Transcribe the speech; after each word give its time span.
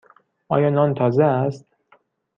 آیا 0.47 0.69
نان 0.69 0.93
تازه 0.93 1.23
است؟ 1.23 1.65